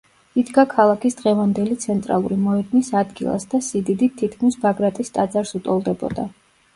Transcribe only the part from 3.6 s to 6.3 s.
სიდიდით თითქმის ბაგრატის ტაძარს უტოლდებოდა.